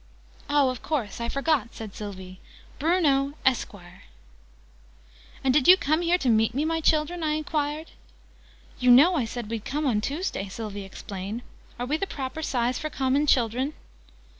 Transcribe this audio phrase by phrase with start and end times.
[0.49, 1.21] "Oh, of course.
[1.21, 2.39] I forgot," said Sylvie.
[2.79, 4.05] "Bruno Esquire!"
[5.43, 7.91] "And did you come here to meet me, my children?" I enquired.
[8.79, 11.43] "You know I said we'd come on Tuesday," Sylvie explained.
[11.77, 13.75] "Are we the proper size for common children?"